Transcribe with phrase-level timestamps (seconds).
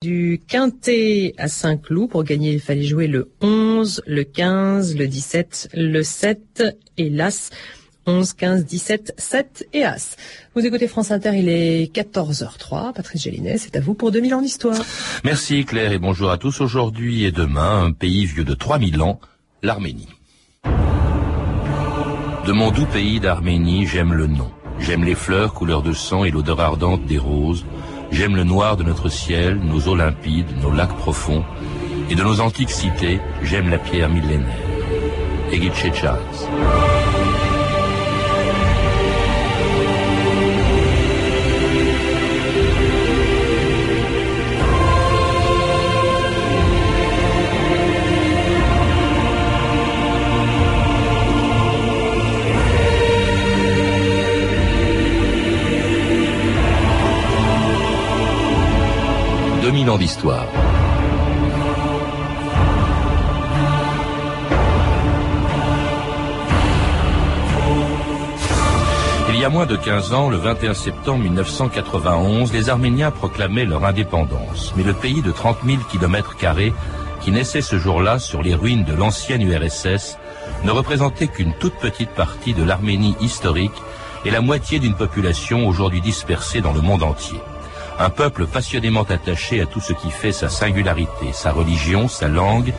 [0.00, 2.10] du quintet à Saint-Cloud.
[2.10, 6.62] Pour gagner, il fallait jouer le 11, le 15, le 17, le 7
[6.98, 7.50] et l'As.
[8.06, 10.16] 11, 15, 17, 7 et As.
[10.54, 12.94] Vous écoutez France Inter, il est 14h03.
[12.94, 14.78] Patrice Gélinet, c'est à vous pour 2000 ans d'histoire.
[15.24, 16.60] Merci Claire et bonjour à tous.
[16.60, 19.20] Aujourd'hui et demain, un pays vieux de 3000 ans,
[19.62, 20.08] l'Arménie.
[22.46, 24.50] De mon doux pays d'Arménie, j'aime le nom.
[24.78, 27.66] J'aime les fleurs couleur de sang et l'odeur ardente des roses.
[28.10, 31.44] J'aime le noir de notre ciel, nos eaux limpides, nos lacs profonds.
[32.10, 34.48] Et de nos antiques cités, j'aime la pierre millénaire.
[35.52, 36.18] Egit Chechaz.
[59.88, 60.46] 2000 ans d'histoire.
[69.30, 73.84] Il y a moins de 15 ans, le 21 septembre 1991, les Arméniens proclamaient leur
[73.84, 74.74] indépendance.
[74.76, 76.74] Mais le pays de 30 000 kilomètres carrés,
[77.22, 80.18] qui naissait ce jour-là sur les ruines de l'ancienne URSS,
[80.64, 83.80] ne représentait qu'une toute petite partie de l'Arménie historique
[84.24, 87.38] et la moitié d'une population aujourd'hui dispersée dans le monde entier.
[88.00, 92.72] Un peuple passionnément attaché à tout ce qui fait sa singularité, sa religion, sa langue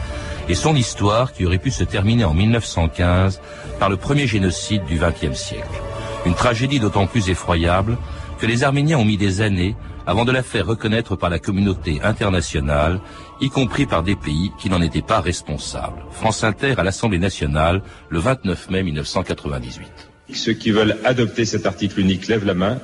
[0.48, 3.42] et son histoire qui aurait pu se terminer en 1915
[3.80, 5.82] par le premier génocide du XXe siècle.
[6.26, 7.98] Une tragédie d'autant plus effroyable
[8.40, 9.76] que les Arméniens ont mis des années
[10.08, 13.00] avant de la faire reconnaître par la communauté internationale,
[13.42, 16.02] y compris par des pays qui n'en étaient pas responsables.
[16.12, 19.88] France Inter à l'Assemblée nationale le 29 mai 1998.
[20.34, 22.80] Ceux qui veulent adopter cet article unique lèvent la main.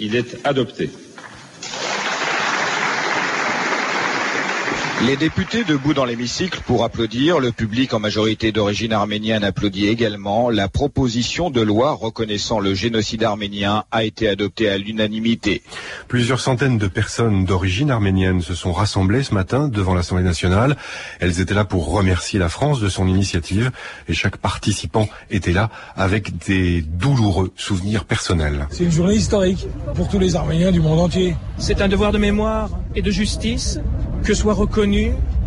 [0.00, 0.90] Il est adopté.
[5.06, 10.50] Les députés debout dans l'hémicycle pour applaudir, le public en majorité d'origine arménienne applaudit également.
[10.50, 15.62] La proposition de loi reconnaissant le génocide arménien a été adoptée à l'unanimité.
[16.08, 20.76] Plusieurs centaines de personnes d'origine arménienne se sont rassemblées ce matin devant l'Assemblée nationale.
[21.20, 23.70] Elles étaient là pour remercier la France de son initiative
[24.08, 28.66] et chaque participant était là avec des douloureux souvenirs personnels.
[28.70, 31.36] C'est une journée historique pour tous les Arméniens du monde entier.
[31.56, 33.78] C'est un devoir de mémoire et de justice
[34.24, 34.87] que soit reconnu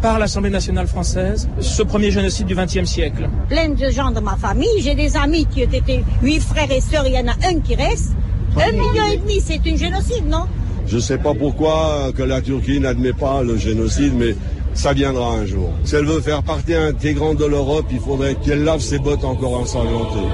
[0.02, 3.30] par l'Assemblée nationale française ce premier génocide du XXe siècle.
[3.50, 6.82] Plein de gens de ma famille, j'ai des amis qui ont été huit frères et
[6.82, 8.12] sœurs, il y en a un qui reste.
[8.58, 10.46] Un million et demi, c'est un génocide, non?
[10.88, 14.36] Je ne sais pas pourquoi que la Turquie n'admet pas le génocide, mais
[14.74, 15.70] ça viendra un jour.
[15.84, 19.60] Si elle veut faire partie intégrante de l'Europe, il faudrait qu'elle lave ses bottes encore
[19.60, 20.28] ensanglantées.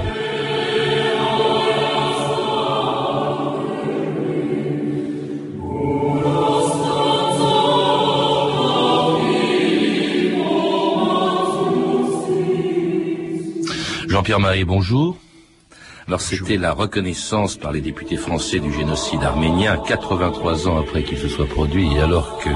[14.28, 15.16] Jean-Pierre Maé, bonjour.
[16.08, 21.18] Alors c'était la reconnaissance par les députés français du génocide arménien 83 ans après qu'il
[21.18, 22.48] se soit produit et alors que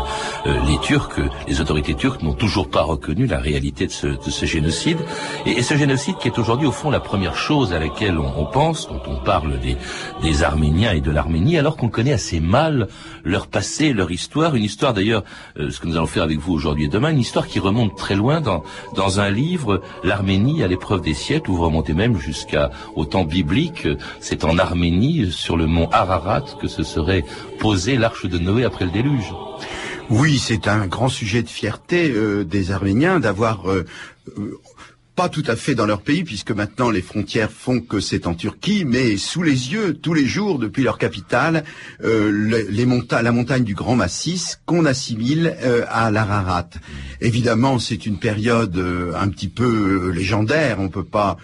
[0.48, 4.30] euh, les Turcs, les autorités turques n'ont toujours pas reconnu la réalité de ce, de
[4.30, 4.96] ce génocide.
[5.44, 8.46] Et, ce génocide qui est aujourd'hui au fond la première chose à laquelle on, on
[8.46, 9.76] pense quand on parle des,
[10.22, 12.88] des Arméniens et de l'Arménie alors qu'on connaît assez mal
[13.22, 15.24] leur passé, leur histoire, une histoire d'ailleurs,
[15.58, 17.98] euh, ce que nous allons faire avec vous aujourd'hui et demain, une histoire qui remonte
[17.98, 18.62] très loin dans,
[18.96, 23.24] dans un livre, L'Arménie à l'épreuve des siècles, où vous remontez même jusqu'à au temps
[23.24, 23.41] biblique
[24.20, 27.25] c'est en Arménie, sur le mont Ararat, que se serait
[27.58, 29.32] posée l'arche de Noé après le déluge.
[30.10, 33.86] Oui, c'est un grand sujet de fierté euh, des Arméniens d'avoir euh,
[35.22, 38.34] pas tout à fait dans leur pays, puisque maintenant les frontières font que c'est en
[38.34, 41.62] Turquie, mais sous les yeux, tous les jours, depuis leur capitale,
[42.03, 46.71] euh, la montagne du Grand Massif qu'on assimile euh, à l'Ararat.
[47.21, 51.37] Évidemment, c'est une période euh, un petit peu légendaire, on peut pas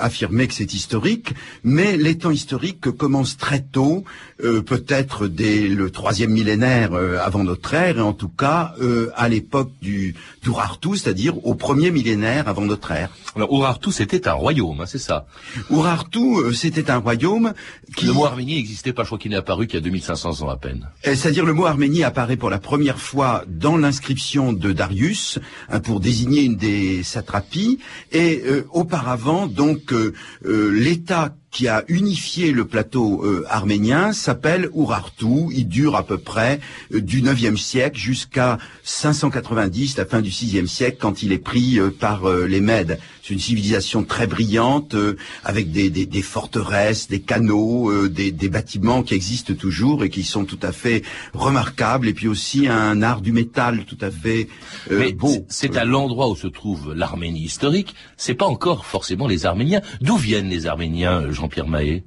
[0.00, 1.32] affirmer que c'est historique,
[1.62, 4.02] mais les temps historiques commencent très tôt,
[4.40, 6.92] peut-être dès le troisième millénaire
[7.22, 8.74] avant notre ère, et en tout cas
[9.14, 13.09] à l'époque du d'Urartu, c'est-à-dire au premier millénaire avant notre ère.
[13.36, 15.26] Alors Urartu, c'était un royaume, hein, c'est ça
[15.70, 17.52] Urartu, euh, c'était un royaume
[17.96, 18.06] qui...
[18.06, 20.48] Le mot Arménie n'existait pas, je crois qu'il n'est apparu qu'il y a 2500 ans
[20.48, 20.88] à peine.
[21.02, 26.00] C'est-à-dire le mot Arménie apparaît pour la première fois dans l'inscription de Darius, hein, pour
[26.00, 27.78] désigner une des satrapies,
[28.12, 30.12] et euh, auparavant, donc, euh,
[30.44, 35.48] euh, l'État qui a unifié le plateau euh, arménien s'appelle Urartu.
[35.52, 36.60] Il dure à peu près
[36.94, 41.78] euh, du 9e siècle jusqu'à 590, la fin du 6e siècle, quand il est pris
[41.78, 42.98] euh, par les Mèdes
[43.30, 48.32] c'est une civilisation très brillante, euh, avec des, des, des, forteresses, des canaux, euh, des,
[48.32, 52.66] des, bâtiments qui existent toujours et qui sont tout à fait remarquables, et puis aussi
[52.66, 54.48] un art du métal tout à fait
[54.90, 55.46] euh, beau.
[55.48, 59.80] C'est à l'endroit où se trouve l'Arménie historique, c'est pas encore forcément les Arméniens.
[60.00, 62.02] D'où viennent les Arméniens, Jean-Pierre Mahé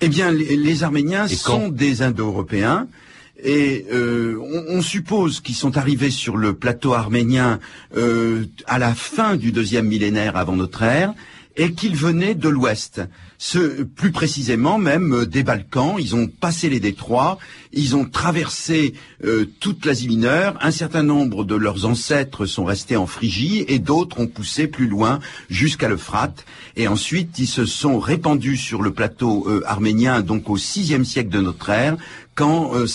[0.00, 2.86] Eh bien, les, les Arméniens sont des Indo-Européens.
[3.42, 4.38] Et euh,
[4.68, 7.58] on, suppose qu'ils sont arrivés sur le plateau arménien
[7.96, 11.14] euh, à la fin du deuxième millénaire avant notre ère
[11.56, 13.02] et qu'ils venaient de l'Ouest.
[13.38, 15.96] Ce, plus précisément même euh, des Balkans.
[15.98, 17.38] Ils ont passé les détroits,
[17.72, 18.94] ils ont traversé
[19.60, 20.56] toute l'Asie mineure.
[20.60, 24.86] Un certain nombre de leurs ancêtres sont restés en Phrygie et d'autres ont poussé plus
[24.86, 26.44] loin jusqu'à l'Euphrate.
[26.76, 31.40] Et ensuite, ils se sont répandus sur le plateau arménien, donc au sixième siècle de
[31.40, 31.96] notre ère,
[32.34, 32.86] quand euh,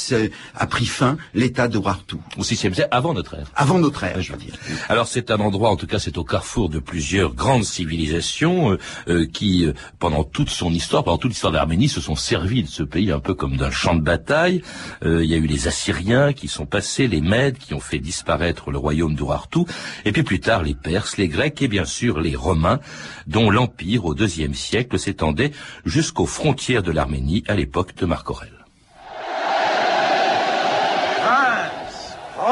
[0.56, 2.20] a pris fin l'État de Wartou.
[2.38, 3.48] Au sixième siècle, avant notre ère.
[3.56, 4.54] Avant notre ère, je veux dire.
[4.90, 8.78] Alors c'est un endroit, en tout cas c'est au carrefour de plusieurs grandes civilisations euh,
[9.08, 9.68] euh, qui,
[10.00, 13.12] pendant toute son histoire, pendant toute l'histoire de l'Arménie, se sont servis de ce pays
[13.12, 14.62] un peu comme d'un champ de bataille.
[15.04, 18.72] il y a eu les Assyriens qui sont passés, les Mèdes qui ont fait disparaître
[18.72, 19.60] le royaume d'Urartu,
[20.06, 22.80] et puis plus tard les Perses, les Grecs et bien sûr les Romains,
[23.28, 25.52] dont l'empire au deuxième siècle s'étendait
[25.86, 28.57] jusqu'aux frontières de l'Arménie à l'époque de Marc Aurèle.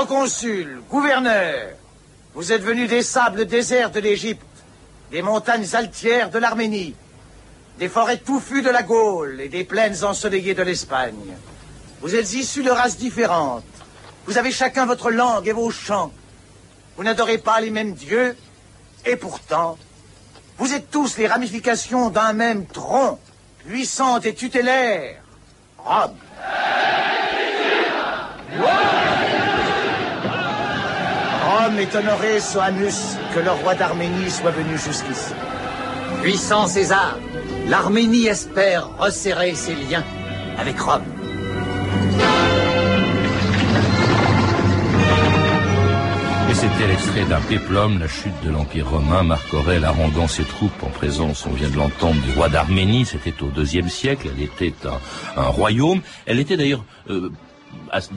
[0.04, 1.70] Consul, gouverneur,
[2.34, 4.46] vous êtes venus des sables déserts de l'Égypte,
[5.10, 6.94] des montagnes altières de l'Arménie,
[7.80, 11.36] des forêts touffues de la Gaule et des plaines ensoleillées de l'Espagne.
[12.02, 13.64] Vous êtes issus de races différentes.
[14.26, 16.12] Vous avez chacun votre langue et vos chants.
[16.98, 18.36] Vous n'adorez pas les mêmes dieux,
[19.06, 19.78] et pourtant,
[20.58, 23.18] vous êtes tous les ramifications d'un même tronc,
[23.66, 25.22] puissant et tutélaire,
[25.78, 26.16] Rome.
[31.66, 35.34] Rome est honoré, Soanus, que le roi d'Arménie soit venu jusqu'ici.
[36.22, 37.18] Puissant César,
[37.68, 40.04] l'Arménie espère resserrer ses liens
[40.60, 41.02] avec Rome.
[46.52, 50.84] Et c'était l'extrait d'un péplum, la chute de l'Empire romain, Marc Aurèle arrondant ses troupes
[50.84, 54.74] en présence, on vient de l'entendre, du roi d'Arménie, c'était au deuxième siècle, elle était
[55.36, 57.32] un, royaume, elle était d'ailleurs euh,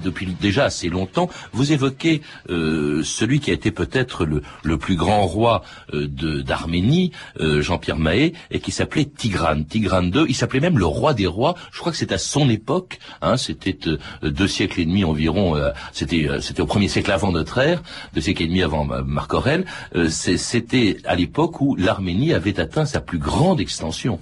[0.03, 1.29] depuis déjà assez longtemps.
[1.53, 5.63] Vous évoquez euh, celui qui a été peut-être le, le, plus grand roi
[5.95, 6.07] euh,
[6.43, 9.67] d'Arménie, euh, Jean-Pierre Mahé, et qui s'appelait Tigrane.
[9.67, 11.55] Tigrane II, il s'appelait même le roi des rois.
[11.73, 13.99] Je crois que c'est à son époque, hein, c'était euh,
[14.31, 17.83] deux siècles et demi environ, euh, c'était c'était au premier siècle avant notre ère,
[18.15, 19.65] deux siècles et demi avant Marc Aurèle.
[20.09, 24.21] c'était à l'époque où l'Arménie avait atteint sa plus grande extension.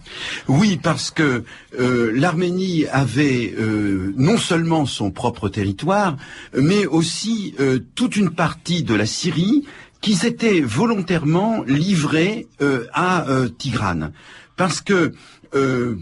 [0.48, 1.44] Oui, parce que
[1.78, 3.54] l'Arménie avait
[4.16, 6.16] non seulement son propre territoire,
[6.54, 9.64] mais aussi euh, toute une partie de la Syrie
[10.00, 14.12] qui s'était volontairement livrée euh, à euh, Tigrane.
[14.56, 15.12] Parce que
[15.54, 15.96] euh,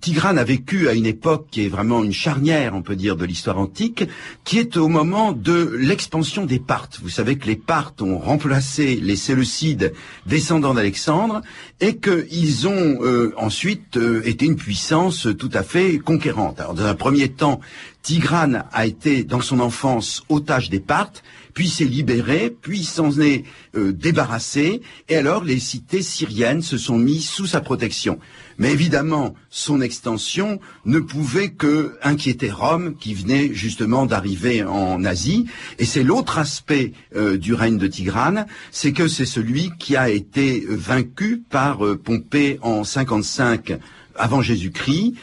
[0.00, 3.24] Tigrane a vécu à une époque qui est vraiment une charnière, on peut dire, de
[3.24, 4.04] l'histoire antique,
[4.44, 6.98] qui est au moment de l'expansion des Parthes.
[7.02, 9.92] Vous savez que les Parthes ont remplacé les Séleucides
[10.26, 11.42] descendants d'Alexandre
[11.80, 16.60] et qu'ils ont euh, ensuite euh, été une puissance tout à fait conquérante.
[16.60, 17.60] Alors, dans un premier temps,
[18.02, 21.22] Tigrane a été, dans son enfance, otage des Parthes,
[21.52, 23.44] puis s'est libéré, puis s'en est
[23.74, 28.18] débarrassé, et alors les cités syriennes se sont mises sous sa protection.
[28.60, 35.46] Mais évidemment, son extension ne pouvait que inquiéter Rome, qui venait justement d'arriver en Asie.
[35.78, 40.10] Et c'est l'autre aspect euh, du règne de Tigrane, c'est que c'est celui qui a
[40.10, 43.78] été vaincu par euh, Pompée en 55
[44.14, 45.14] avant Jésus-Christ,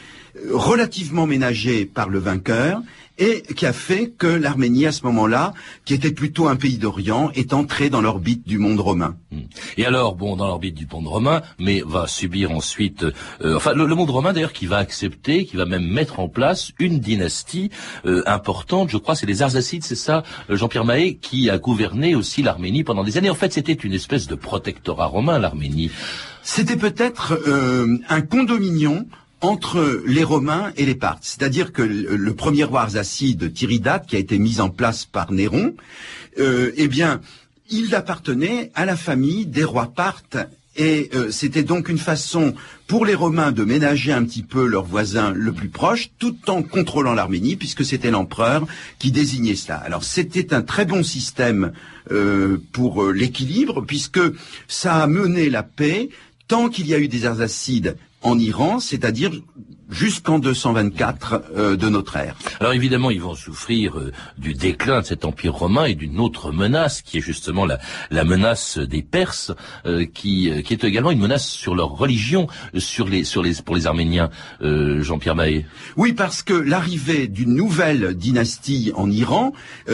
[0.50, 2.82] relativement ménagé par le vainqueur,
[3.18, 5.52] et qui a fait que l'Arménie, à ce moment-là,
[5.84, 9.16] qui était plutôt un pays d'Orient, est entrée dans l'orbite du monde romain.
[9.32, 9.40] Hmm.
[9.76, 13.04] Et alors, bon, dans l'orbite du monde romain, mais va subir ensuite,
[13.42, 16.72] euh, enfin, le, monde romain d'ailleurs qui va accepter, qui va même mettre en place
[16.78, 17.70] une dynastie
[18.06, 22.14] euh, importante, je crois, c'est les Arsacides, c'est ça, euh, Jean-Pierre Mahé, qui a gouverné
[22.14, 23.30] aussi l'Arménie pendant des années.
[23.30, 25.90] En fait, c'était une espèce de protectorat romain, l'Arménie.
[26.42, 27.38] C'était peut-être
[28.08, 29.06] un condominion
[29.40, 31.22] entre les Romains et les Parthes.
[31.22, 35.74] C'est-à-dire que le, premier roi arsacide, Tiridate, qui a été mis en place par Néron,
[36.38, 37.20] euh, eh bien,
[37.70, 40.38] il appartenait à la famille des rois Parthes
[40.76, 42.54] et euh, c'était donc une façon
[42.86, 46.62] pour les Romains de ménager un petit peu leur voisin le plus proche, tout en
[46.62, 48.64] contrôlant l'Arménie, puisque c'était l'empereur
[49.00, 49.76] qui désignait cela.
[49.76, 51.72] Alors c'était un très bon système
[52.12, 54.20] euh, pour l'équilibre, puisque
[54.68, 56.10] ça a mené la paix
[56.46, 59.32] tant qu'il y a eu des Arsacides en Iran, c'est-à-dire
[59.88, 62.36] jusqu'en 224 euh, de notre ère.
[62.60, 66.52] Alors évidemment, ils vont souffrir euh, du déclin de cet empire romain et d'une autre
[66.52, 67.78] menace, qui est justement la,
[68.10, 69.52] la menace des Perses,
[69.86, 73.76] euh, qui, qui est également une menace sur leur religion, sur les, sur les, pour
[73.76, 74.30] les Arméniens.
[74.60, 75.66] Jean-Pierre Mahé.
[75.96, 79.52] Oui, parce que l'arrivée d'une nouvelle dynastie en Iran,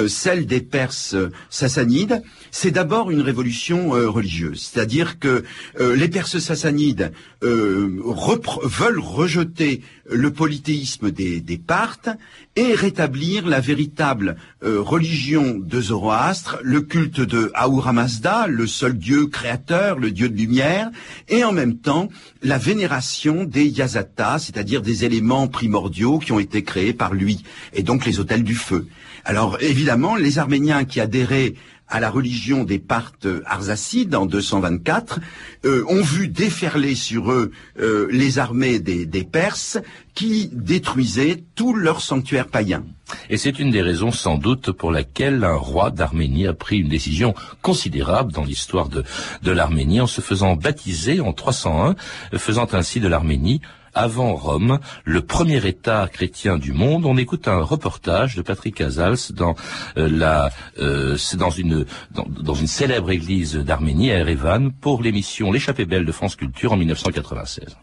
[0.09, 1.17] celle des Perses
[1.51, 4.71] sassanides, c'est d'abord une révolution religieuse.
[4.73, 5.45] C'est-à-dire que
[5.79, 12.11] les Perses sassanides veulent rejeter le polythéisme des, des Parthes
[12.57, 18.97] et rétablir la véritable euh, religion de Zoroastre, le culte de Ahura Mazda, le seul
[18.97, 20.91] dieu créateur, le dieu de lumière,
[21.29, 22.09] et en même temps
[22.43, 27.83] la vénération des Yazata, c'est-à-dire des éléments primordiaux qui ont été créés par lui, et
[27.83, 28.87] donc les hôtels du feu.
[29.25, 31.55] Alors évidemment, les Arméniens qui adhéraient
[31.89, 35.21] à la religion des Parthes arsacides en 224,
[35.65, 39.79] euh, ont vu déferler sur eux euh, les armées des, Perses
[40.15, 42.85] qui détruisaient tous leurs sanctuaires païens.
[43.31, 46.89] Et c'est une des raisons sans doute pour laquelle un roi d'Arménie a pris une
[46.89, 49.03] décision considérable dans l'histoire de,
[49.43, 51.97] de l'Arménie en se faisant baptiser en 301,
[52.37, 53.61] faisant ainsi de l'Arménie
[53.95, 57.07] avant Rome, le premier État chrétien du monde.
[57.07, 59.55] On écoute un reportage de Patrick Casals dans
[59.97, 60.49] euh,
[60.79, 61.17] euh,
[61.57, 67.77] une célèbre église d'Arménie à Erevan pour l'émission L'échappée belle de France Culture en 1996.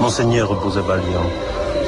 [0.00, 1.30] Monseigneur Bouzabalian,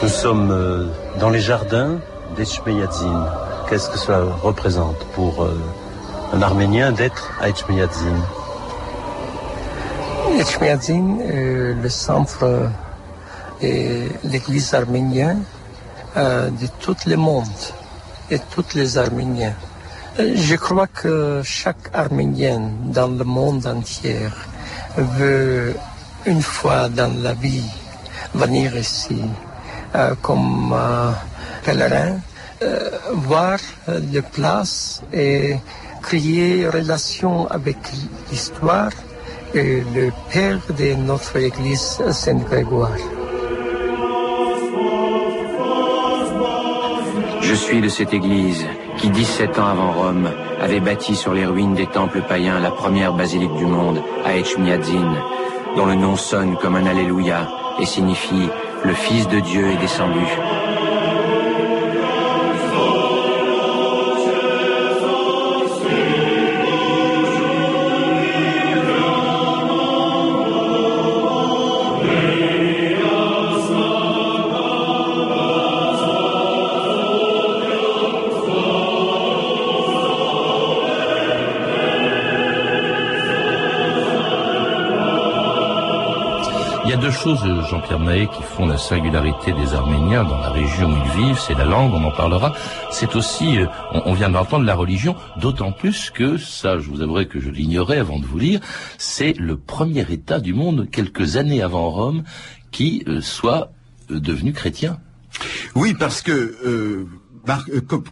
[0.02, 0.86] nous sommes euh,
[1.18, 1.98] dans les jardins
[2.36, 3.26] d'Echmeyadzin.
[3.68, 5.48] Qu'est-ce que cela représente pour
[6.32, 7.48] un Arménien d'être à
[10.38, 12.70] Echmeyadzin Echmiadzin est le centre
[13.60, 15.42] et l'église arménienne
[16.16, 17.46] euh, de tout le monde
[18.30, 19.54] et tous les Arméniens.
[20.18, 24.18] Je crois que chaque Arménien dans le monde entier
[24.96, 25.74] veut
[26.26, 27.64] une fois dans la vie
[28.34, 29.22] venir ici
[29.94, 31.12] euh, comme euh,
[31.64, 32.18] pèlerin,
[33.12, 33.58] voir
[33.88, 35.56] les places et
[36.02, 37.78] créer relation avec
[38.30, 38.90] l'histoire
[39.54, 42.96] le père de notre église Saint-Grégoire.
[47.40, 48.64] Je suis de cette église
[48.96, 50.30] qui, 17 ans avant Rome,
[50.60, 55.12] avait bâti sur les ruines des temples païens la première basilique du monde, à Echmiadzin,
[55.76, 58.48] dont le nom sonne comme un Alléluia et signifie
[58.84, 60.26] le Fils de Dieu est descendu.
[87.22, 91.38] Choses, Jean-Pierre Mahé, qui font la singularité des Arméniens dans la région où ils vivent,
[91.38, 92.52] c'est la langue, on en parlera.
[92.90, 97.28] C'est aussi, euh, on, vient d'entendre la religion, d'autant plus que, ça, je vous avouerai
[97.28, 98.58] que je l'ignorais avant de vous lire,
[98.98, 102.24] c'est le premier État du monde, quelques années avant Rome,
[102.72, 103.70] qui euh, soit
[104.10, 104.98] euh, devenu chrétien.
[105.76, 107.06] Oui, parce que...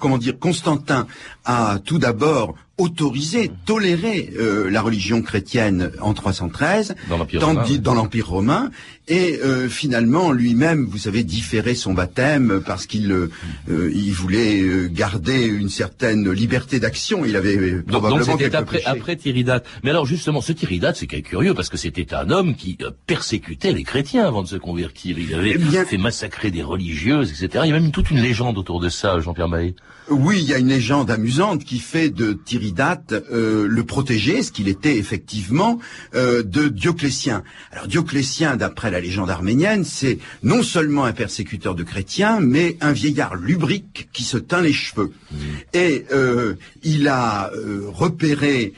[0.00, 1.06] comment dire, Constantin
[1.44, 8.70] a tout d'abord autorisé, toléré euh, la religion chrétienne en 313 dans l'Empire romain,
[9.10, 13.30] et euh, finalement lui-même, vous savez, différé son baptême parce qu'il euh,
[13.68, 17.24] il voulait garder une certaine liberté d'action.
[17.24, 19.66] Il avait probablement donc, c'était après, après Tiridate.
[19.82, 22.76] Mais alors justement, ce Tiridate, c'est quelque curieux parce que c'était un homme qui
[23.06, 25.16] persécutait les chrétiens avant de se convertir.
[25.18, 27.64] Il avait eh fait massacrer des religieuses, etc.
[27.64, 29.74] Il y a même toute une légende autour de ça, Jean-Pierre Mahé.
[30.10, 34.50] Oui, il y a une légende amusante qui fait de Tiridate euh, le protégé, ce
[34.50, 35.78] qu'il était effectivement,
[36.16, 37.44] euh, de Dioclétien.
[37.70, 42.92] Alors Dioclétien, d'après la légende arménienne, c'est non seulement un persécuteur de chrétiens, mais un
[42.92, 45.12] vieillard lubrique qui se teint les cheveux.
[45.30, 45.36] Mmh.
[45.74, 47.50] Et euh, il a
[47.88, 48.72] repéré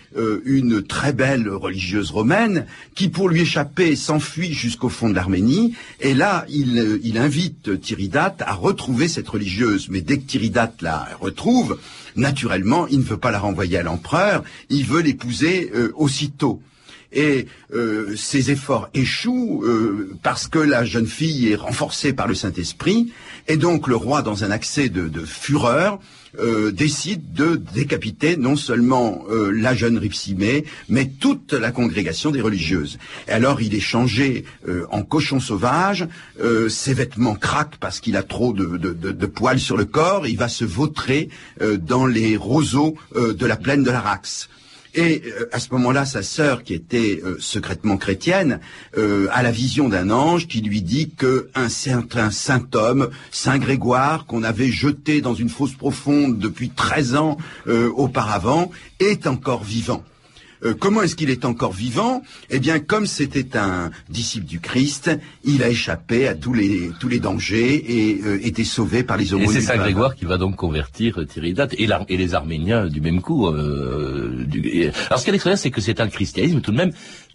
[0.45, 5.75] une très belle religieuse romaine qui, pour lui échapper, s'enfuit jusqu'au fond de l'Arménie.
[6.01, 9.89] Et là, il, il invite Tiridate à retrouver cette religieuse.
[9.89, 11.79] Mais dès que Tiridate l'a retrouve,
[12.17, 16.61] naturellement, il ne veut pas la renvoyer à l'empereur, il veut l'épouser euh, aussitôt.
[17.13, 22.35] Et euh, ses efforts échouent euh, parce que la jeune fille est renforcée par le
[22.35, 23.13] Saint-Esprit,
[23.49, 25.99] et donc le roi, dans un accès de, fureur,
[26.39, 32.41] euh, décide de décapiter non seulement euh, la jeune Ripsimée, mais toute la congrégation des
[32.41, 32.99] religieuses.
[33.29, 34.45] Et alors il est changé
[34.91, 36.07] en cochon sauvage,
[36.69, 40.39] ses vêtements craquent parce qu'il a trop de, de, de, poils sur le corps, il
[40.39, 41.29] va se vautrer
[41.81, 44.49] dans les roseaux de la plaine de l'Arax.
[44.95, 48.61] Et euh, à ce moment-là, sa sœur, qui était euh, secrètement chrétienne,
[48.99, 53.59] euh, a la vision d'un ange qui lui dit que un certain saint homme, Saint
[53.59, 57.37] Grégoire, qu'on avait jeté dans une fosse profonde depuis 13 ans
[57.95, 58.71] auparavant,
[59.01, 60.03] est encore vivant.
[60.65, 62.23] Euh, comment est-ce qu'il est encore vivant?
[62.51, 65.11] Eh bien, comme c'était un disciple du Christ,
[65.45, 69.35] il a échappé à tous les tous les dangers et euh, était sauvé par les
[69.35, 69.51] aumôniers.
[69.51, 73.01] Et c'est Saint Grégoire qui va donc convertir euh, Thierry et, et, les Arméniens du
[73.01, 73.51] même coup.
[73.53, 74.91] Du...
[75.09, 76.93] Alors, ce qui est extraordinaire, c'est que c'est un christianisme tout de même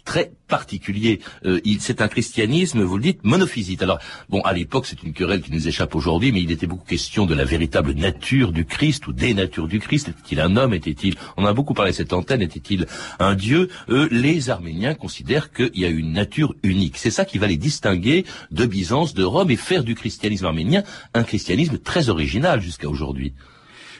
[0.08, 1.20] très particulier.
[1.44, 3.82] Euh, c'est un christianisme, vous le dites, monophysite.
[3.82, 3.98] Alors,
[4.30, 7.26] bon, à l'époque, c'est une querelle qui nous échappe aujourd'hui, mais il était beaucoup question
[7.26, 10.08] de la véritable nature du Christ ou des natures du Christ.
[10.08, 12.40] Était-il un homme Était-il On a beaucoup parlé de cette antenne.
[12.40, 12.86] Était-il
[13.18, 13.68] un dieu?
[13.90, 16.96] Eux, Les Arméniens considèrent qu'il y a une nature unique.
[16.96, 20.84] C'est ça qui va les distinguer de Byzance, de Rome et faire du christianisme arménien
[21.12, 23.34] un christianisme très original jusqu'à aujourd'hui.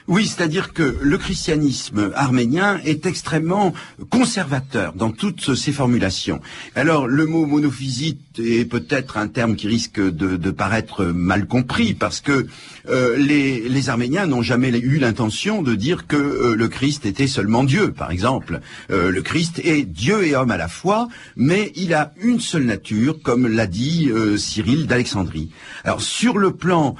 [0.09, 3.75] Oui, c'est-à-dire que le christianisme arménien est extrêmement
[4.09, 6.41] conservateur dans toutes ses formulations.
[6.73, 12.21] Alors, le mot monophysite est peut-être un terme qui risque de, paraître mal compris parce
[12.21, 12.47] que
[12.89, 17.63] euh, les, Arméniens n'ont jamais eu l'intention de dire que euh, le Christ était seulement
[17.63, 18.61] Dieu, par exemple.
[18.91, 22.65] Euh, le Christ est Dieu et homme à la fois, mais il a une seule
[22.65, 25.49] nature, comme l'a dit Cyril d'Alexandrie.
[25.83, 26.95] Alors, sur le plan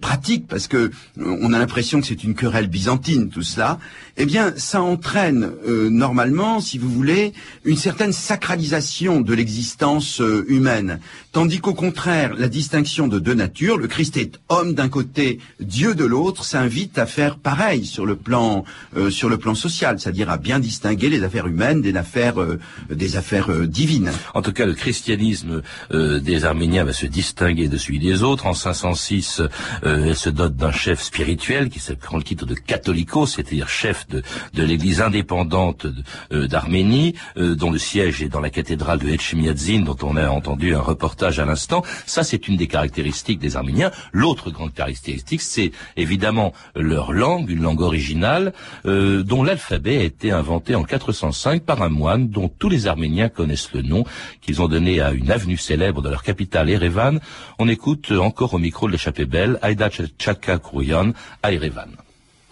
[0.00, 3.78] pratique, parce que on a l'impression que c'est une querelle byzantine, tout cela,
[4.20, 7.32] eh bien, ça entraîne normalement, si vous voulez,
[7.64, 11.00] une certaine sacralisation de l'existence humaine.
[11.32, 15.94] Tandis qu'au contraire, la distinction de deux natures, le Christ est homme d'un côté, Dieu
[15.94, 18.64] de l'autre, s'invite à faire pareil sur le plan
[18.96, 22.58] euh, sur le plan social, c'est-à-dire à bien distinguer les affaires humaines des affaires euh,
[22.90, 24.10] des affaires euh, divines.
[24.34, 25.62] En tout cas, le christianisme
[25.92, 28.46] des Arméniens va se distinguer de celui des autres.
[28.46, 29.42] En 506,
[29.82, 34.22] elle se dote d'un chef spirituel qui prend le titre de catholicos, c'est-à-dire chef de,
[34.62, 35.86] l'Église indépendante
[36.30, 40.80] d'Arménie, dont le siège est dans la cathédrale de Etchemiadzin, dont on a entendu un
[40.80, 41.82] reportage à l'instant.
[42.06, 43.90] Ça, c'est une des caractéristiques des Arméniens.
[44.12, 48.52] L'autre grande caractéristique, c'est évidemment leur langue, une langue originale,
[48.86, 53.28] euh, dont l'alphabet a été inventé en 405 par un moine dont tous les Arméniens
[53.28, 54.04] connaissent le nom,
[54.40, 57.20] qu'ils ont donné à une avenue célèbre de leur capitale, Erevan.
[57.58, 61.12] On écoute encore au micro de l'échappée belle, Aïda Tchaka Kourouyan,
[61.42, 61.90] à Erevan.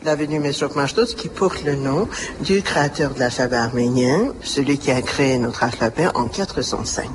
[0.05, 2.07] L'avenue Mesrop Mashtos qui porte le nom
[2.41, 7.09] du créateur de l'alphabet arménien, celui qui a créé notre alphabet en 405.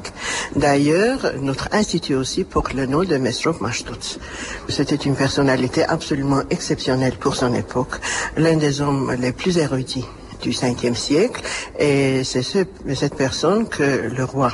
[0.58, 4.20] D'ailleurs, notre institut aussi porte le nom de Mesrop Mashtos.
[4.68, 8.02] C'était une personnalité absolument exceptionnelle pour son époque,
[8.36, 10.06] l'un des hommes les plus érudits
[10.42, 11.42] du 5e siècle
[11.80, 14.52] et c'est cette personne que le roi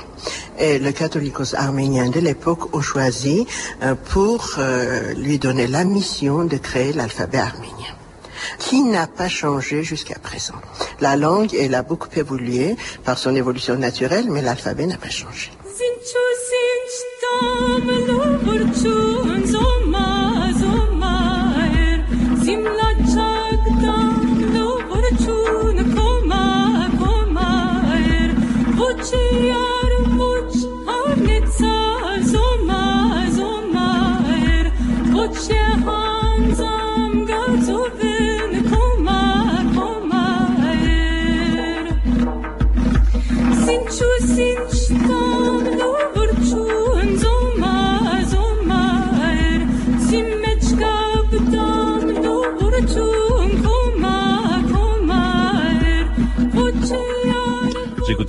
[0.59, 3.47] et le catholicos arménien de l'époque ont choisi
[3.81, 7.78] euh, pour euh, lui donner la mission de créer l'alphabet arménien
[8.57, 10.55] qui n'a pas changé jusqu'à présent.
[11.01, 15.51] La langue, elle a beaucoup évolué par son évolution naturelle, mais l'alphabet n'a pas changé.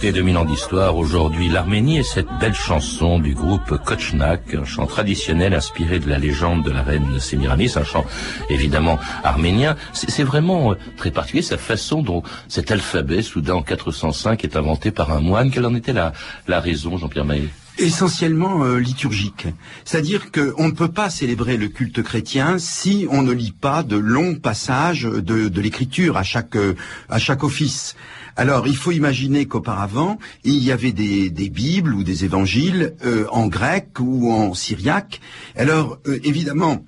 [0.03, 4.87] Écoutez 2000 ans d'histoire, aujourd'hui l'Arménie et cette belle chanson du groupe Kochnak, un chant
[4.87, 8.07] traditionnel inspiré de la légende de la reine Sémiramis, un chant
[8.49, 9.77] évidemment arménien.
[9.93, 14.91] C'est vraiment euh, très particulier sa façon dont cet alphabet, soudain en 405, est inventé
[14.91, 15.51] par un moine.
[15.51, 16.15] Quelle en était la,
[16.49, 17.51] la raison, Jean-Pierre Maillet?
[17.77, 19.49] Essentiellement euh, liturgique.
[19.85, 23.97] C'est-à-dire qu'on ne peut pas célébrer le culte chrétien si on ne lit pas de
[23.99, 26.75] longs passages de, de l'écriture à chaque, euh,
[27.11, 27.97] à chaque office.
[28.37, 33.49] Alors, il faut imaginer qu'auparavant, il y avait des, Bibles ou des évangiles euh, en
[33.49, 35.21] grec ou en syriaque.
[35.57, 36.85] Alors, euh, évidemment,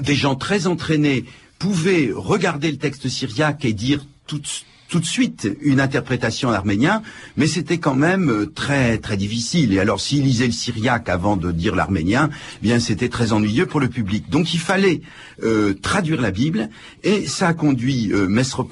[0.00, 1.24] des gens très entraînés
[1.58, 4.42] pouvaient regarder le texte syriaque et dire tout,
[4.90, 7.02] tout de suite une interprétation en arménien,
[7.36, 9.72] mais c'était quand même euh, très très difficile.
[9.72, 13.66] Et alors s'ils lisaient le syriaque avant de dire l'arménien, eh bien c'était très ennuyeux
[13.66, 14.28] pour le public.
[14.28, 15.00] Donc il fallait
[15.42, 16.68] euh, traduire la Bible,
[17.04, 18.68] et ça a conduit euh, Mesrop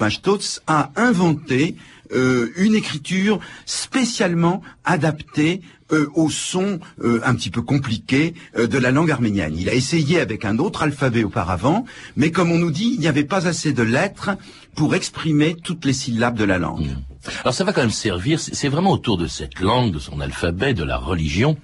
[0.67, 1.75] à inventer
[2.11, 8.91] euh, une écriture spécialement adaptée euh, au son euh, un petit peu compliqué de la
[8.91, 9.55] langue arménienne.
[9.57, 13.07] Il a essayé avec un autre alphabet auparavant, mais comme on nous dit, il n'y
[13.07, 14.31] avait pas assez de lettres
[14.75, 16.89] pour exprimer toutes les syllabes de la langue.
[17.41, 20.73] Alors ça va quand même servir, c'est vraiment autour de cette langue, de son alphabet,
[20.73, 21.57] de la religion,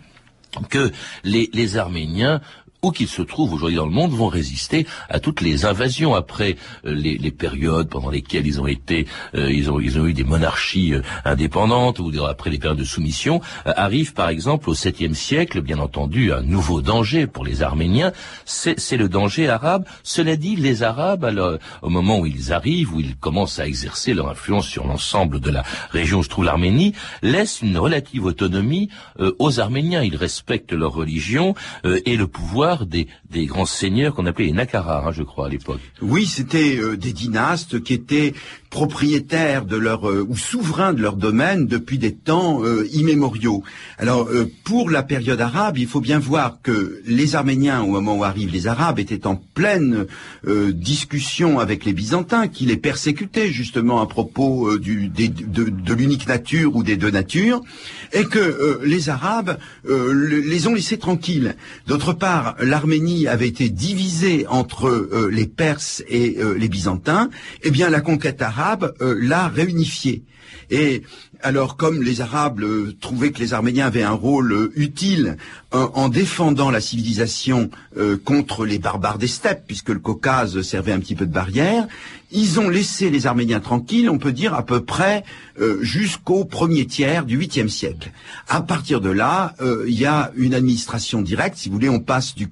[0.70, 0.92] que
[1.24, 2.42] les, les Arméniens
[2.86, 6.56] où qu'ils se trouvent aujourd'hui dans le monde, vont résister à toutes les invasions après
[6.86, 11.02] euh, les, périodes pendant lesquelles ils ont été, euh, ils, ont, eu des monarchies euh,
[11.26, 13.42] indépendantes ou après les périodes de soumission.
[13.66, 18.12] arrive par exemple au 7e siècle, bien entendu, un nouveau danger pour les Arméniens,
[18.46, 19.86] c'est le danger arabe.
[20.04, 24.14] Cela dit, les Arabes, alors, au moment où ils arrivent, où ils commencent à exercer
[24.14, 26.94] leur influence sur l'ensemble de la région où se trouve l'Arménie,
[27.24, 28.90] laissent une relative autonomie
[29.40, 30.04] aux Arméniens.
[30.04, 35.04] Ils respectent leur religion et le pouvoir des, des grands seigneurs qu'on appelait les Nakara,
[35.06, 35.82] hein, je crois, à l'époque.
[36.02, 38.34] Oui, c'était euh, des dynastes qui étaient
[38.70, 43.62] propriétaires de leur euh, ou souverains de leur domaine depuis des temps euh, immémoriaux.
[43.98, 44.30] Alors
[44.64, 48.52] pour la période arabe, il faut bien voir que les Arméniens, au moment où arrivent
[48.52, 50.06] les Arabes, étaient en pleine
[50.74, 56.98] discussion avec les Byzantins, qui les persécutaient justement à propos de l'unique nature ou des
[56.98, 57.62] deux natures,
[58.14, 61.56] et que les Arabes les ont laissés tranquilles.
[61.88, 67.30] D'autre part, l'Arménie avait été divisée entre euh, les Perses et euh, les Byzantins,
[67.64, 70.24] eh bien la conquête arabe euh, l'a réunifiée.
[70.70, 71.04] Et
[71.42, 72.64] alors, comme les Arabes
[73.00, 75.38] trouvaient que les Arméniens avaient un rôle utile
[75.72, 77.70] en défendant la civilisation
[78.24, 81.88] contre les barbares des steppes, puisque le Caucase servait un petit peu de barrière,
[82.32, 85.24] ils ont laissé les Arméniens tranquilles, on peut dire à peu près
[85.60, 88.12] euh, jusqu'au premier tiers du 8e siècle.
[88.50, 91.58] À partir de là, euh, il y a une administration directe.
[91.58, 92.50] Si vous voulez, on passe du,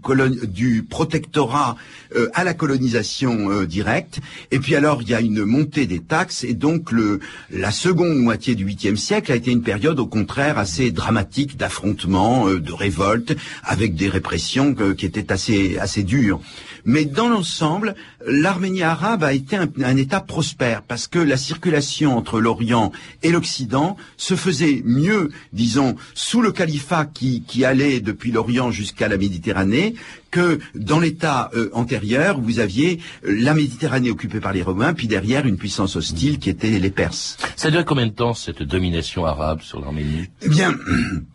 [0.84, 1.76] protectorat
[2.16, 4.20] euh, à la colonisation directe.
[4.52, 6.44] Et puis alors, il y a une montée des taxes.
[6.44, 7.20] Et donc, le,
[7.52, 12.48] la seconde moitié du 8e siècle a été une période, au contraire, assez dramatique d'affrontements,
[12.48, 13.34] de révoltes,
[13.64, 16.40] avec des répressions qui étaient assez, assez dures.
[16.86, 22.18] Mais dans l'ensemble, l'Arménie arabe a été un, un, État prospère parce que la circulation
[22.18, 22.92] entre l'Orient
[23.22, 29.08] et l'Occident se faisait mieux, disons, sous le califat qui, qui allait depuis l'Orient jusqu'à
[29.08, 29.96] la Méditerranée
[30.34, 35.46] que dans l'État euh, antérieur, vous aviez la Méditerranée occupée par les Romains, puis derrière
[35.46, 37.38] une puissance hostile qui était les Perses.
[37.56, 40.30] Ça dure combien de temps cette domination arabe sur l'Arménie?
[40.42, 40.74] Eh bien,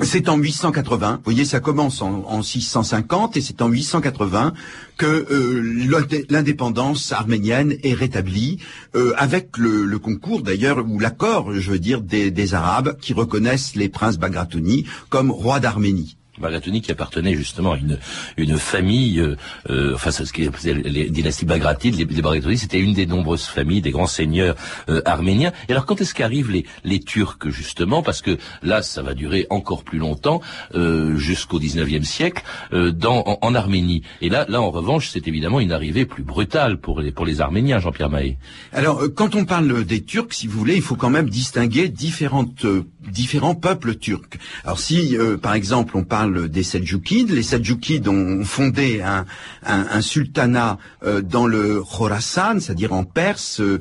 [0.00, 4.52] c'est en 880, vous voyez, ça commence en, 650 et c'est en 880
[4.96, 8.58] que euh, l'indépendance arménienne est rétablie,
[8.96, 13.88] euh, avec le, concours d'ailleurs, ou l'accord, je veux dire, des, Arabes qui reconnaissent les
[13.88, 16.16] princes Bagratouni comme rois d'Arménie.
[16.38, 17.98] Bagatoni qui appartenait justement à une,
[18.36, 19.36] une famille, euh,
[19.70, 23.90] euh enfin ce qui les dynasties bagratides, les, les c'était une des nombreuses familles des
[23.90, 24.56] grands seigneurs
[24.88, 25.52] euh, arméniens.
[25.68, 28.02] Et alors quand est-ce qu'arrivent les, les Turcs justement?
[28.02, 30.40] Parce que là, ça va durer encore plus longtemps,
[30.74, 32.42] euh, jusqu'au 19e siècle,
[32.72, 34.02] euh, dans, en, Arménie.
[34.20, 37.40] Et là, là en revanche, c'est évidemment une arrivée plus brutale pour les, pour les
[37.40, 38.38] Arméniens, Jean-Pierre Mahé.
[38.72, 42.66] Alors quand on parle des Turcs, si vous voulez, il faut quand même distinguer différentes,
[43.06, 44.38] différents peuples turcs.
[44.64, 47.30] Alors si, par exemple, on parle des Seljoukides.
[47.30, 49.24] Les Seljoukides ont fondé un,
[49.64, 53.60] un, sultanat euh, dans le Khorasan, c'est-à-dire en Perse.
[53.60, 53.80] Euh,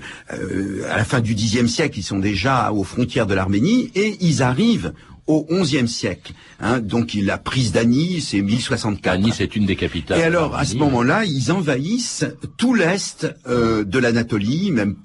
[0.90, 4.42] à la fin du Xe siècle, ils sont déjà aux frontières de l'Arménie et ils
[4.42, 4.94] arrivent
[5.28, 6.34] au XIe siècle.
[6.60, 9.14] Hein, donc la prise d'Ani, c'est 1064.
[9.14, 10.20] Ani, c'est une des capitales.
[10.20, 12.26] Et alors, à ce moment-là, ils envahissent
[12.58, 14.96] tout l'est euh, de l'Anatolie, même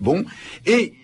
[0.00, 0.24] bon,
[0.66, 0.94] et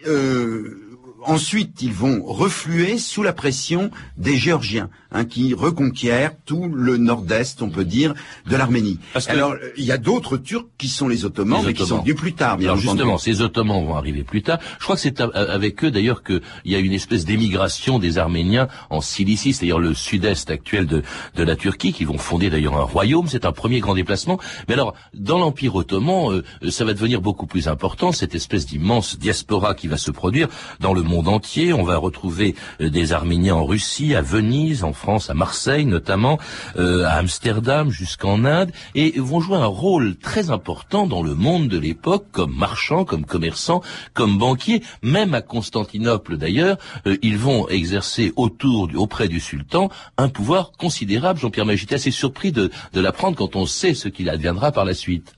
[1.27, 4.91] ensuite ils vont refluer sous la pression des Géorgiens.
[5.13, 8.15] Hein, qui reconquiert tout le nord-est, on peut dire,
[8.49, 9.01] de l'Arménie.
[9.27, 12.33] Alors, il y a d'autres Turcs qui sont les Ottomans, mais qui sont venus plus
[12.33, 12.57] tard.
[12.57, 14.61] Bien Alors justement, ces Ottomans vont arriver plus tard.
[14.79, 18.69] Je crois que c'est avec eux d'ailleurs qu'il y a une espèce d'émigration des Arméniens
[18.89, 21.03] en Cilicie, c'est-à-dire le sud-est actuel de,
[21.35, 23.27] de la Turquie, qui vont fonder d'ailleurs un royaume.
[23.27, 24.39] C'est un premier grand déplacement.
[24.69, 26.31] Mais alors, dans l'Empire ottoman,
[26.63, 30.47] euh, ça va devenir beaucoup plus important, cette espèce d'immense diaspora qui va se produire
[30.79, 31.73] dans le monde entier.
[31.73, 36.39] On va retrouver euh, des Arméniens en Russie, à Venise, en France, à Marseille notamment,
[36.77, 41.69] euh, à Amsterdam, jusqu'en Inde, et vont jouer un rôle très important dans le monde
[41.69, 43.83] de l'époque, comme marchands, comme commerçants,
[44.15, 50.29] comme banquiers, même à Constantinople d'ailleurs, euh, ils vont exercer autour, auprès du sultan, un
[50.29, 51.41] pouvoir considérable.
[51.41, 54.95] Jean-Pierre Magité, assez surpris de, de l'apprendre quand on sait ce qu'il adviendra par la
[54.95, 55.35] suite.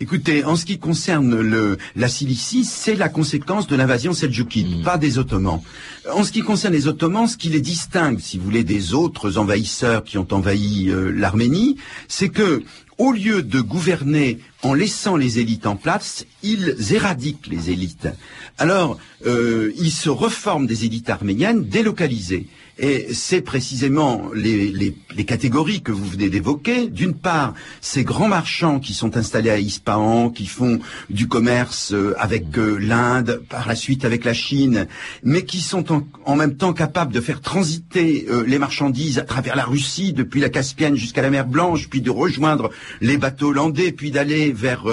[0.00, 4.82] Écoutez, en ce qui concerne le, la Cilicie, c'est la conséquence de l'invasion seldjoukide, hmm.
[4.82, 5.60] pas des Ottomans.
[6.12, 9.38] En ce qui concerne les Ottomans, ce qui les distingue, si vous voulez, des autres
[9.38, 11.76] envahisseurs qui ont envahi euh, l'Arménie,
[12.08, 12.62] c'est que
[13.00, 18.08] au lieu de gouverner en laissant les élites en place, ils éradiquent les élites.
[18.58, 22.46] Alors, euh, ils se reforment des élites arméniennes délocalisées.
[22.82, 26.88] Et c'est précisément les, les, les, catégories que vous venez d'évoquer.
[26.88, 32.14] D'une part, ces grands marchands qui sont installés à Ispahan, qui font du commerce euh,
[32.18, 34.86] avec euh, l'Inde, par la suite avec la Chine,
[35.22, 39.24] mais qui sont en, en même temps capables de faire transiter euh, les marchandises à
[39.24, 42.70] travers la Russie, depuis la Caspienne jusqu'à la mer Blanche, puis de rejoindre
[43.02, 44.86] les bateaux hollandais, puis d'aller vers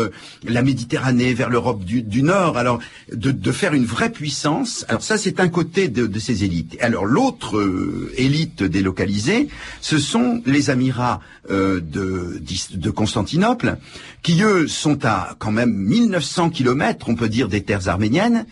[0.44, 2.58] la Méditerranée, vers l'Europe du, du, Nord.
[2.58, 2.80] Alors,
[3.14, 4.84] de, de, faire une vraie puissance.
[4.90, 6.76] Alors ça, c'est un côté de, de ces élites.
[6.82, 7.77] Alors l'autre
[8.18, 9.48] élite délocalisée,
[9.82, 12.42] ce sont les amirats euh, de,
[12.74, 13.78] de, Constantinople,
[14.24, 18.46] qui eux sont à quand même 1900 kilomètres, on peut dire, des terres arméniennes.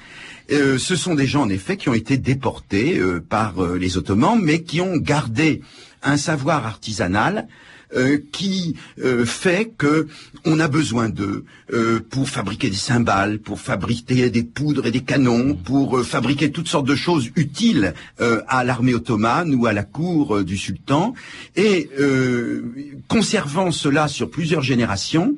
[0.51, 4.39] Euh, ce sont des gens, en effet, qui ont été déportés euh, par les Ottomans,
[4.41, 5.61] mais qui ont gardé
[6.03, 7.47] un savoir artisanal
[7.95, 10.07] euh, qui euh, fait que
[10.43, 15.01] on a besoin d'eux euh, pour fabriquer des cymbales, pour fabriquer des poudres et des
[15.01, 20.43] canons, pour fabriquer toutes sortes de choses utiles à l'armée ottomane ou à la cour
[20.43, 21.13] du sultan,
[21.55, 21.89] et
[23.07, 25.35] conservant cela sur plusieurs générations,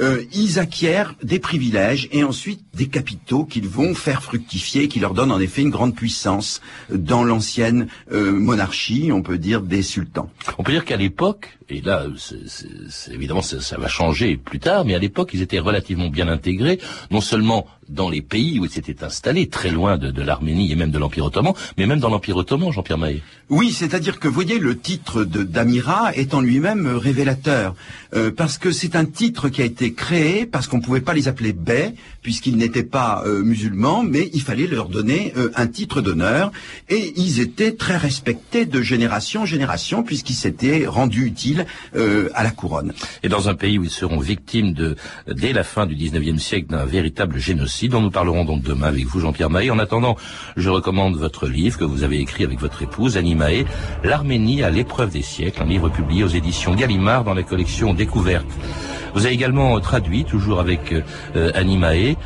[0.00, 5.12] euh, ils acquièrent des privilèges et ensuite des capitaux qu'ils vont faire fructifier, qui leur
[5.12, 10.30] donnent en effet une grande puissance dans l'ancienne euh, monarchie, on peut dire, des sultans.
[10.58, 12.06] On peut dire qu'à l'époque, et là,
[13.10, 16.78] évidemment, ça, va changer plus tard, mais à l'époque, ils étaient relativement bien intégrés,
[17.10, 20.76] non seulement dans les pays où ils s'étaient installés, très loin de, de l'Arménie et
[20.76, 23.22] même de l'Empire ottoman, mais même dans l'Empire ottoman, Jean-Pierre Maillet.
[23.48, 27.74] Oui, c'est-à-dire que, vous voyez, le titre de, d'Amira est en lui-même révélateur,
[28.14, 31.14] euh, parce que c'est un titre qui a été créé parce qu'on ne pouvait pas
[31.14, 35.66] les appeler bey, puisqu'ils n'étaient pas euh, musulmans, mais il fallait leur donner euh, un
[35.66, 36.52] titre d'honneur,
[36.88, 41.61] et ils étaient très respectés de génération en génération, puisqu'ils s'étaient rendus utiles
[41.94, 42.92] à la couronne.
[43.22, 44.96] Et dans un pays où ils seront victimes de,
[45.26, 49.04] dès la fin du 19e siècle d'un véritable génocide, dont nous parlerons donc demain avec
[49.06, 49.70] vous, Jean-Pierre Mahé.
[49.70, 50.16] En attendant,
[50.56, 53.66] je recommande votre livre que vous avez écrit avec votre épouse, Annie Mahé,
[54.04, 58.46] L'Arménie à l'épreuve des siècles, un livre publié aux éditions Gallimard dans la collection Découverte.
[59.14, 62.16] Vous avez également traduit, toujours avec euh, Annie Mahé,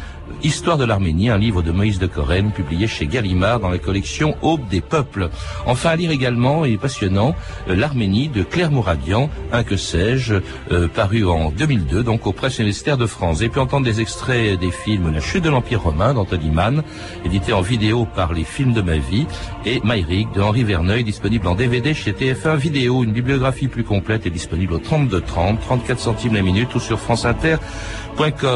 [0.42, 4.36] Histoire de l'Arménie, un livre de Moïse de Corène, publié chez Gallimard dans la collection
[4.42, 5.30] Aube des peuples.
[5.66, 7.34] Enfin, lire également, et passionnant,
[7.68, 10.34] euh, L'Arménie de Claire Mouradian, un que sais-je,
[10.72, 13.40] euh, paru en 2002, donc au Presse universitaire de France.
[13.40, 16.82] Et puis entendre des extraits des films La chute de l'Empire romain d'Anthony Mann,
[17.24, 19.26] édité en vidéo par les films de ma vie,
[19.64, 23.04] et Myrick de Henri Verneuil, disponible en DVD chez TF1 Vidéo.
[23.04, 27.00] Une bibliographie plus complète est disponible au 32 30, 34 centimes la minute ou sur
[27.00, 27.56] France Inter.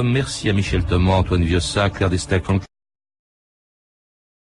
[0.04, 2.44] Merci à Michel Thomas, Antoine Viossa, Claire Destac,